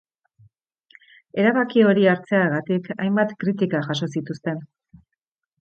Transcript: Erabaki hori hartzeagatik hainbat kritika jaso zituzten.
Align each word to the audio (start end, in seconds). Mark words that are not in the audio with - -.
Erabaki 1.41 1.83
hori 1.89 2.09
hartzeagatik 2.13 2.91
hainbat 2.97 3.37
kritika 3.45 3.83
jaso 3.91 4.11
zituzten. 4.19 4.65